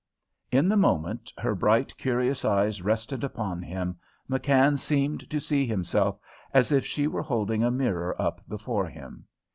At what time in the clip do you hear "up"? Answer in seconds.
8.19-8.41